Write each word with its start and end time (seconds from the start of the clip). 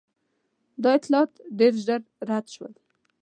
دا 0.81 0.89
اطلاعات 0.97 1.31
ډېر 1.59 1.73
ژر 1.85 2.01
رد 2.29 2.45
شول. 2.53 2.73